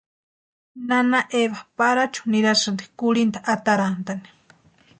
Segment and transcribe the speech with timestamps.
[0.87, 4.27] Nana Eva Parachu nirasïnti kurhinta atarantani.